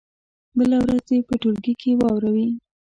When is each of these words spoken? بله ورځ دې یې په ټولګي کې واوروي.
بله 0.57 0.77
ورځ 0.83 1.01
دې 1.07 1.15
یې 1.19 1.25
په 1.27 1.33
ټولګي 1.41 1.73
کې 1.81 1.91
واوروي. 1.99 2.47